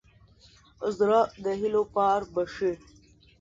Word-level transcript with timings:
زړه 0.97 1.19
د 1.43 1.45
هيلو 1.59 1.83
پار 1.95 2.21
بښي. 2.33 2.73